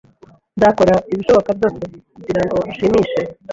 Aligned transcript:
Nzakora 0.57 0.95
ibishoboka 1.11 1.49
byose 1.57 1.81
kugirango 2.15 2.57
nshimishe. 2.69 3.21